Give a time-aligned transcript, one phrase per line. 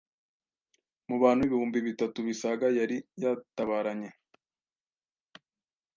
[1.07, 4.09] mu bantu ibihumbi bitatu bisaga yari yatabaranye